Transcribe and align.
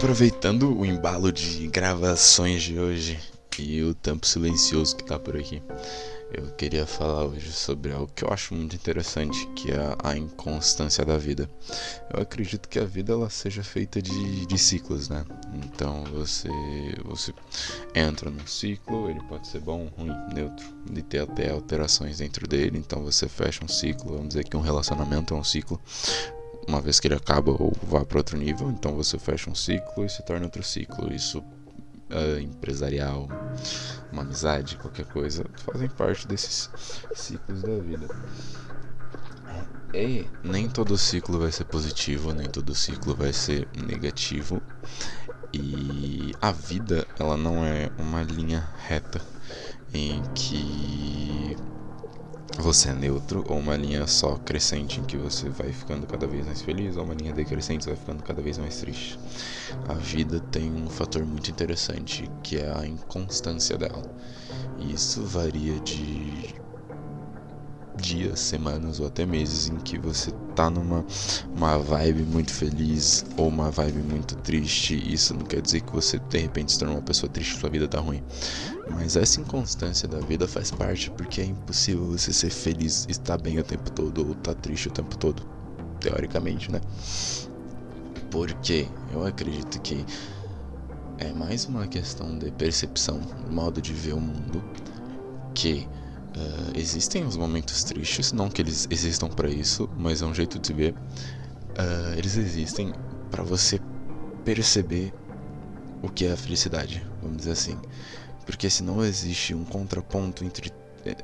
Aproveitando 0.00 0.74
o 0.74 0.86
embalo 0.86 1.30
de 1.30 1.68
gravações 1.68 2.62
de 2.62 2.78
hoje 2.78 3.20
e 3.58 3.82
o 3.82 3.92
tempo 3.92 4.26
silencioso 4.26 4.96
que 4.96 5.04
tá 5.04 5.18
por 5.18 5.36
aqui, 5.36 5.62
eu 6.32 6.46
queria 6.52 6.86
falar 6.86 7.26
hoje 7.26 7.52
sobre 7.52 7.92
algo 7.92 8.10
que 8.16 8.24
eu 8.24 8.32
acho 8.32 8.54
muito 8.54 8.74
interessante, 8.74 9.46
que 9.48 9.70
é 9.70 9.94
a 10.02 10.16
inconstância 10.16 11.04
da 11.04 11.18
vida. 11.18 11.50
Eu 12.14 12.22
acredito 12.22 12.66
que 12.66 12.78
a 12.78 12.84
vida 12.86 13.12
ela 13.12 13.28
seja 13.28 13.62
feita 13.62 14.00
de, 14.00 14.46
de 14.46 14.56
ciclos, 14.56 15.10
né? 15.10 15.22
Então 15.52 16.02
você 16.04 16.48
você 17.04 17.34
entra 17.94 18.30
num 18.30 18.46
ciclo, 18.46 19.10
ele 19.10 19.20
pode 19.24 19.48
ser 19.48 19.60
bom, 19.60 19.90
ruim, 19.98 20.16
neutro, 20.34 20.64
e 20.96 21.02
ter 21.02 21.18
até 21.18 21.50
alterações 21.50 22.16
dentro 22.16 22.48
dele. 22.48 22.78
Então 22.78 23.02
você 23.02 23.28
fecha 23.28 23.62
um 23.62 23.68
ciclo, 23.68 24.12
vamos 24.12 24.28
dizer 24.28 24.44
que 24.44 24.56
um 24.56 24.62
relacionamento 24.62 25.34
é 25.34 25.36
um 25.36 25.44
ciclo 25.44 25.78
uma 26.68 26.80
vez 26.80 27.00
que 27.00 27.08
ele 27.08 27.14
acaba 27.14 27.50
ou 27.50 27.72
vai 27.82 28.04
para 28.04 28.18
outro 28.18 28.36
nível, 28.36 28.70
então 28.70 28.94
você 28.94 29.18
fecha 29.18 29.50
um 29.50 29.54
ciclo 29.54 30.04
e 30.04 30.08
se 30.08 30.22
torna 30.22 30.44
outro 30.44 30.62
ciclo. 30.62 31.12
Isso 31.12 31.38
uh, 32.10 32.38
empresarial, 32.40 33.28
uma 34.12 34.22
amizade, 34.22 34.76
qualquer 34.76 35.06
coisa, 35.06 35.44
fazem 35.64 35.88
parte 35.88 36.26
desses 36.26 36.70
ciclos 37.14 37.62
da 37.62 37.78
vida. 37.78 38.08
E 39.92 40.24
nem 40.44 40.68
todo 40.68 40.96
ciclo 40.96 41.40
vai 41.40 41.50
ser 41.50 41.64
positivo, 41.64 42.32
nem 42.32 42.48
todo 42.48 42.74
ciclo 42.74 43.14
vai 43.14 43.32
ser 43.32 43.66
negativo. 43.74 44.62
E 45.52 46.32
a 46.40 46.52
vida, 46.52 47.06
ela 47.18 47.36
não 47.36 47.64
é 47.64 47.90
uma 47.98 48.22
linha 48.22 48.68
reta 48.86 49.20
em 49.92 50.22
que 50.32 50.69
você 52.60 52.90
é 52.90 52.92
neutro, 52.92 53.44
ou 53.48 53.58
uma 53.58 53.76
linha 53.76 54.06
só 54.06 54.36
crescente 54.36 55.00
em 55.00 55.04
que 55.04 55.16
você 55.16 55.48
vai 55.48 55.72
ficando 55.72 56.06
cada 56.06 56.26
vez 56.26 56.46
mais 56.46 56.62
feliz, 56.62 56.96
ou 56.96 57.04
uma 57.04 57.14
linha 57.14 57.32
decrescente 57.32 57.86
vai 57.86 57.96
ficando 57.96 58.22
cada 58.22 58.42
vez 58.42 58.58
mais 58.58 58.76
triste. 58.78 59.18
A 59.88 59.94
vida 59.94 60.40
tem 60.52 60.70
um 60.70 60.88
fator 60.88 61.24
muito 61.24 61.50
interessante 61.50 62.30
que 62.42 62.58
é 62.58 62.72
a 62.72 62.86
inconstância 62.86 63.76
dela. 63.76 64.02
E 64.78 64.92
isso 64.92 65.22
varia 65.22 65.78
de 65.80 66.54
dias, 68.00 68.40
semanas 68.40 68.98
ou 68.98 69.06
até 69.06 69.26
meses 69.26 69.68
em 69.68 69.76
que 69.76 69.98
você 69.98 70.32
tá 70.54 70.70
numa 70.70 71.04
uma 71.54 71.78
vibe 71.78 72.22
muito 72.22 72.52
feliz 72.52 73.24
ou 73.36 73.48
uma 73.48 73.70
vibe 73.70 74.00
muito 74.02 74.34
triste. 74.36 74.94
Isso 75.12 75.34
não 75.34 75.44
quer 75.44 75.60
dizer 75.60 75.82
que 75.82 75.92
você 75.92 76.18
de 76.18 76.38
repente 76.38 76.72
se 76.72 76.78
tornou 76.78 76.96
uma 76.96 77.02
pessoa 77.02 77.30
triste 77.30 77.56
e 77.56 77.60
sua 77.60 77.70
vida 77.70 77.86
tá 77.86 78.00
ruim. 78.00 78.22
Mas 78.90 79.16
essa 79.16 79.40
inconstância 79.40 80.08
da 80.08 80.18
vida 80.20 80.48
faz 80.48 80.70
parte 80.70 81.10
porque 81.10 81.40
é 81.40 81.44
impossível 81.44 82.06
você 82.06 82.32
ser 82.32 82.50
feliz, 82.50 83.06
estar 83.08 83.38
bem 83.38 83.58
o 83.58 83.64
tempo 83.64 83.90
todo 83.90 84.26
ou 84.26 84.32
estar 84.32 84.54
tá 84.54 84.60
triste 84.60 84.88
o 84.88 84.90
tempo 84.90 85.16
todo, 85.16 85.42
teoricamente, 86.00 86.70
né? 86.70 86.80
Porque 88.30 88.88
eu 89.12 89.24
acredito 89.24 89.80
que 89.80 90.04
é 91.18 91.32
mais 91.32 91.66
uma 91.66 91.86
questão 91.86 92.38
de 92.38 92.50
percepção, 92.52 93.20
modo 93.50 93.80
de 93.80 93.92
ver 93.92 94.14
o 94.14 94.20
mundo, 94.20 94.62
que 95.54 95.86
uh, 96.36 96.78
existem 96.78 97.24
os 97.24 97.36
momentos 97.36 97.82
tristes, 97.84 98.32
não 98.32 98.48
que 98.48 98.62
eles 98.62 98.86
existam 98.90 99.28
para 99.28 99.48
isso, 99.48 99.88
mas 99.96 100.22
é 100.22 100.26
um 100.26 100.34
jeito 100.34 100.58
de 100.58 100.72
ver. 100.72 100.94
Uh, 100.94 102.18
eles 102.18 102.36
existem 102.36 102.92
para 103.30 103.42
você 103.42 103.80
perceber 104.44 105.12
o 106.02 106.08
que 106.08 106.26
é 106.26 106.32
a 106.32 106.36
felicidade, 106.36 107.04
vamos 107.22 107.38
dizer 107.38 107.52
assim. 107.52 107.78
Porque 108.44 108.68
se 108.68 108.82
não 108.82 109.04
existe 109.04 109.54
um 109.54 109.64
contraponto 109.64 110.44
entre, 110.44 110.72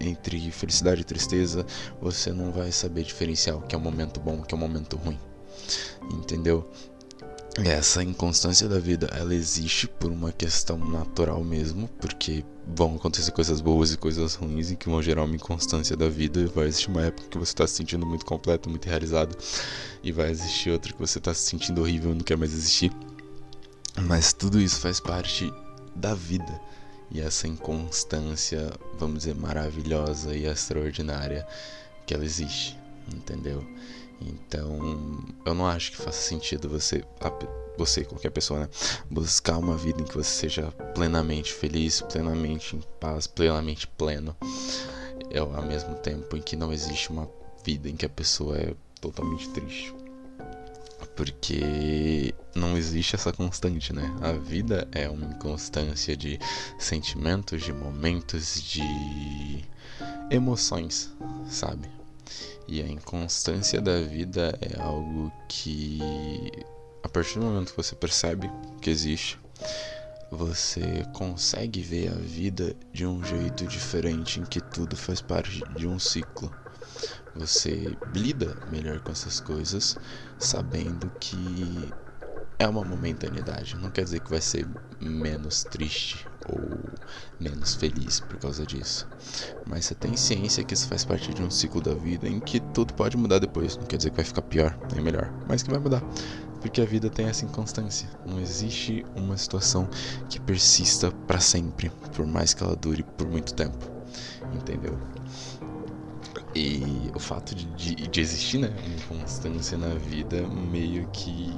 entre 0.00 0.50
felicidade 0.50 1.02
e 1.02 1.04
tristeza, 1.04 1.64
você 2.00 2.32
não 2.32 2.50
vai 2.50 2.72
saber 2.72 3.04
diferenciar 3.04 3.56
o 3.56 3.62
que 3.62 3.74
é 3.74 3.78
um 3.78 3.82
momento 3.82 4.18
bom 4.18 4.40
o 4.40 4.42
que 4.42 4.54
é 4.54 4.56
um 4.56 4.60
momento 4.60 4.96
ruim. 4.96 5.18
Entendeu? 6.10 6.68
Essa 7.58 8.02
inconstância 8.02 8.66
da 8.66 8.78
vida, 8.78 9.08
ela 9.12 9.34
existe 9.34 9.86
por 9.86 10.10
uma 10.10 10.32
questão 10.32 10.78
natural 10.78 11.44
mesmo, 11.44 11.86
porque 12.00 12.42
vão 12.66 12.94
acontecer 12.94 13.30
coisas 13.30 13.60
boas 13.60 13.92
e 13.92 13.98
coisas 13.98 14.34
ruins, 14.34 14.70
e 14.70 14.76
que 14.76 14.88
vão 14.88 15.02
gerar 15.02 15.24
uma 15.24 15.34
inconstância 15.34 15.94
da 15.94 16.08
vida. 16.08 16.46
Vai 16.54 16.68
existir 16.68 16.88
uma 16.88 17.02
época 17.02 17.28
que 17.28 17.36
você 17.36 17.52
está 17.52 17.66
se 17.66 17.74
sentindo 17.74 18.06
muito 18.06 18.24
completo, 18.24 18.70
muito 18.70 18.86
realizado, 18.86 19.36
e 20.02 20.10
vai 20.10 20.30
existir 20.30 20.70
outra 20.70 20.94
que 20.94 20.98
você 20.98 21.18
está 21.18 21.34
se 21.34 21.42
sentindo 21.42 21.82
horrível 21.82 22.12
e 22.12 22.14
não 22.14 22.22
quer 22.22 22.38
mais 22.38 22.54
existir. 22.54 22.90
Mas 24.00 24.32
tudo 24.32 24.58
isso 24.58 24.80
faz 24.80 24.98
parte 24.98 25.52
da 25.94 26.14
vida 26.14 26.58
e 27.10 27.20
essa 27.20 27.46
inconstância, 27.46 28.72
vamos 28.98 29.18
dizer, 29.18 29.34
maravilhosa 29.34 30.34
e 30.34 30.46
extraordinária 30.46 31.46
que 32.06 32.14
ela 32.14 32.24
existe, 32.24 32.78
entendeu? 33.14 33.62
Então, 34.28 35.24
eu 35.44 35.54
não 35.54 35.66
acho 35.66 35.92
que 35.92 35.96
faça 35.96 36.20
sentido 36.20 36.68
você, 36.68 37.04
você 37.76 38.04
qualquer 38.04 38.30
pessoa, 38.30 38.60
né, 38.60 38.68
buscar 39.10 39.58
uma 39.58 39.76
vida 39.76 40.00
em 40.00 40.04
que 40.04 40.14
você 40.14 40.30
seja 40.30 40.70
plenamente 40.94 41.52
feliz, 41.52 42.00
plenamente 42.02 42.76
em 42.76 42.82
paz, 43.00 43.26
plenamente 43.26 43.86
pleno, 43.86 44.36
é 45.30 45.38
ao 45.38 45.62
mesmo 45.62 45.94
tempo 45.96 46.36
em 46.36 46.42
que 46.42 46.56
não 46.56 46.72
existe 46.72 47.10
uma 47.10 47.28
vida 47.64 47.88
em 47.88 47.96
que 47.96 48.06
a 48.06 48.10
pessoa 48.10 48.56
é 48.56 48.74
totalmente 49.00 49.48
triste 49.50 49.94
porque 51.16 52.34
não 52.54 52.76
existe 52.76 53.14
essa 53.14 53.32
constante, 53.32 53.92
né? 53.92 54.14
A 54.20 54.32
vida 54.32 54.88
é 54.92 55.08
uma 55.08 55.26
inconstância 55.26 56.16
de 56.16 56.38
sentimentos, 56.78 57.62
de 57.62 57.72
momentos, 57.72 58.62
de 58.62 59.64
emoções, 60.30 61.12
sabe? 61.48 61.88
E 62.68 62.80
a 62.80 62.86
inconstância 62.86 63.80
da 63.80 64.00
vida 64.00 64.56
é 64.60 64.80
algo 64.80 65.32
que, 65.48 65.98
a 67.02 67.08
partir 67.08 67.38
do 67.38 67.44
momento 67.44 67.70
que 67.70 67.76
você 67.76 67.94
percebe 67.94 68.50
que 68.80 68.90
existe, 68.90 69.38
você 70.30 71.04
consegue 71.12 71.82
ver 71.82 72.08
a 72.08 72.14
vida 72.14 72.74
de 72.92 73.04
um 73.04 73.22
jeito 73.22 73.66
diferente 73.66 74.40
em 74.40 74.44
que 74.44 74.60
tudo 74.60 74.96
faz 74.96 75.20
parte 75.20 75.62
de 75.76 75.86
um 75.86 75.98
ciclo. 75.98 76.50
Você 77.34 77.96
lida 78.14 78.56
melhor 78.70 79.00
com 79.00 79.12
essas 79.12 79.40
coisas, 79.40 79.98
sabendo 80.38 81.10
que 81.20 81.92
é 82.62 82.68
uma 82.68 82.84
momentaneidade. 82.84 83.76
Não 83.76 83.90
quer 83.90 84.04
dizer 84.04 84.20
que 84.20 84.30
vai 84.30 84.40
ser 84.40 84.66
menos 85.00 85.64
triste 85.64 86.26
ou 86.48 86.60
menos 87.38 87.74
feliz 87.74 88.20
por 88.20 88.38
causa 88.38 88.64
disso. 88.64 89.06
Mas 89.66 89.86
você 89.86 89.94
tem 89.94 90.16
ciência 90.16 90.64
que 90.64 90.74
isso 90.74 90.86
faz 90.88 91.04
parte 91.04 91.34
de 91.34 91.42
um 91.42 91.50
ciclo 91.50 91.80
da 91.80 91.94
vida 91.94 92.28
em 92.28 92.40
que 92.40 92.60
tudo 92.60 92.94
pode 92.94 93.16
mudar 93.16 93.38
depois. 93.38 93.76
Não 93.76 93.84
quer 93.84 93.96
dizer 93.96 94.10
que 94.10 94.16
vai 94.16 94.24
ficar 94.24 94.42
pior 94.42 94.78
nem 94.94 95.02
melhor, 95.02 95.32
mas 95.48 95.62
que 95.62 95.70
vai 95.70 95.80
mudar. 95.80 96.02
Porque 96.60 96.80
a 96.80 96.84
vida 96.84 97.10
tem 97.10 97.26
essa 97.26 97.44
inconstância. 97.44 98.08
Não 98.24 98.38
existe 98.38 99.04
uma 99.16 99.36
situação 99.36 99.88
que 100.28 100.40
persista 100.40 101.10
para 101.26 101.40
sempre, 101.40 101.90
por 102.14 102.24
mais 102.24 102.54
que 102.54 102.62
ela 102.62 102.76
dure 102.76 103.02
por 103.02 103.26
muito 103.28 103.52
tempo. 103.54 103.90
Entendeu? 104.54 104.96
E 106.54 107.10
o 107.14 107.18
fato 107.18 107.54
de, 107.54 107.64
de, 107.74 107.94
de 107.94 108.20
existir, 108.20 108.58
né, 108.58 108.70
uma 109.10 109.20
constância 109.20 109.76
na 109.76 109.94
vida 109.94 110.46
meio 110.46 111.08
que. 111.08 111.50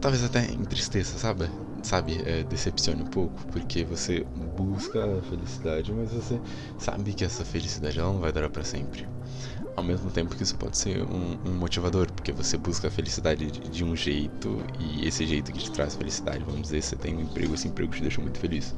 Talvez 0.00 0.24
até 0.24 0.50
entristeça, 0.52 1.18
sabe? 1.18 1.50
Sabe, 1.82 2.22
é, 2.24 2.42
decepcione 2.44 3.02
um 3.02 3.06
pouco, 3.06 3.44
porque 3.46 3.84
você 3.84 4.26
busca 4.34 5.18
a 5.18 5.22
felicidade, 5.22 5.92
mas 5.92 6.10
você 6.10 6.40
sabe 6.78 7.14
que 7.14 7.24
essa 7.24 7.44
felicidade 7.44 7.98
ela 7.98 8.12
não 8.12 8.20
vai 8.20 8.32
durar 8.32 8.50
para 8.50 8.64
sempre 8.64 9.06
ao 9.76 9.84
mesmo 9.84 10.10
tempo 10.10 10.34
que 10.34 10.42
isso 10.42 10.56
pode 10.56 10.76
ser 10.76 11.02
um, 11.02 11.38
um 11.46 11.52
motivador, 11.52 12.10
porque 12.12 12.32
você 12.32 12.56
busca 12.56 12.88
a 12.88 12.90
felicidade 12.90 13.50
de, 13.50 13.60
de, 13.60 13.84
um 13.84 13.96
jeito 13.96 14.62
e 14.78 15.06
esse 15.06 15.26
jeito 15.26 15.52
que 15.52 15.58
te 15.58 15.70
traz 15.70 15.94
felicidade, 15.94 16.44
vamos 16.44 16.62
dizer, 16.62 16.82
você 16.82 16.96
tem 16.96 17.16
um 17.16 17.20
emprego, 17.20 17.54
esse 17.54 17.68
emprego 17.68 17.92
te 17.92 18.02
deixa 18.02 18.20
muito 18.20 18.38
feliz, 18.38 18.74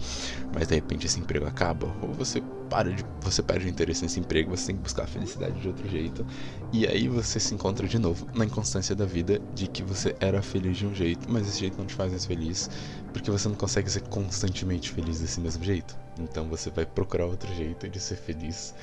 mas 0.54 0.68
de 0.68 0.74
repente 0.74 1.06
esse 1.06 1.18
emprego 1.18 1.46
acaba, 1.46 1.86
ou 2.02 2.12
você 2.12 2.42
para 2.68 2.90
de, 2.90 3.04
você 3.20 3.42
perde 3.42 3.66
o 3.66 3.68
interesse 3.68 4.02
nesse 4.02 4.18
emprego, 4.20 4.56
você 4.56 4.66
tem 4.66 4.76
que 4.76 4.82
buscar 4.82 5.04
a 5.04 5.06
felicidade 5.06 5.60
de 5.60 5.68
outro 5.68 5.88
jeito, 5.88 6.24
e 6.72 6.86
aí 6.86 7.08
você 7.08 7.38
se 7.38 7.54
encontra 7.54 7.86
de 7.86 7.98
novo 7.98 8.26
na 8.34 8.44
inconstância 8.44 8.94
da 8.94 9.04
vida 9.04 9.40
de 9.54 9.66
que 9.66 9.82
você 9.82 10.14
era 10.20 10.40
feliz 10.40 10.76
de 10.76 10.86
um 10.86 10.94
jeito, 10.94 11.30
mas 11.30 11.48
esse 11.48 11.60
jeito 11.60 11.76
não 11.78 11.86
te 11.86 11.94
faz 11.94 12.10
mais 12.10 12.24
feliz, 12.24 12.70
porque 13.12 13.30
você 13.30 13.48
não 13.48 13.56
consegue 13.56 13.90
ser 13.90 14.02
constantemente 14.02 14.90
feliz 14.90 15.20
desse 15.20 15.40
mesmo 15.40 15.62
jeito. 15.62 15.96
Então 16.18 16.48
você 16.48 16.70
vai 16.70 16.86
procurar 16.86 17.26
outro 17.26 17.52
jeito 17.54 17.88
de 17.88 18.00
ser 18.00 18.16
feliz 18.16 18.74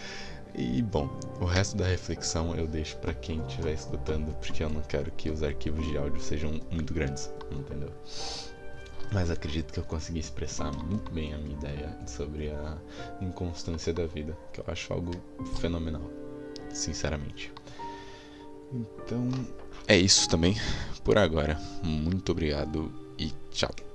e 0.56 0.82
bom, 0.82 1.10
o 1.40 1.46
resto 1.46 1.78
da 1.78 1.86
reflexão 1.86 2.56
eu 2.56 2.68
deixo 2.68 2.98
para 2.98 3.14
quem 3.14 3.42
estiver 3.48 3.74
escutando, 3.74 4.34
porque 4.36 4.64
eu 4.64 4.70
não 4.70 4.82
quero 4.82 5.12
que 5.12 5.30
os 5.30 5.42
arquivos 5.42 5.86
de 5.88 5.98
áudio 5.98 6.22
sejam 6.22 6.60
muito 6.72 6.94
grandes, 6.94 7.32
entendeu? 7.52 7.92
Mas 9.12 9.32
acredito 9.32 9.74
que 9.74 9.80
eu 9.80 9.84
consegui 9.84 10.20
expressar 10.20 10.72
muito 10.72 11.12
bem 11.12 11.34
a 11.34 11.38
minha 11.38 11.56
ideia 11.56 11.98
sobre 12.06 12.52
a 12.52 12.78
inconstância 13.22 13.94
da 13.94 14.06
vida, 14.06 14.38
que 14.54 14.60
eu 14.60 14.66
acho 14.68 14.94
algo 14.94 15.12
fenomenal, 15.60 16.04
sinceramente. 16.72 17.52
Então, 18.72 19.28
é 19.88 19.98
isso 19.98 20.30
também 20.30 20.56
por 21.04 21.18
agora. 21.18 21.60
Muito 21.84 22.32
obrigado 22.32 22.92
e 23.18 23.34
tchau. 23.50 23.89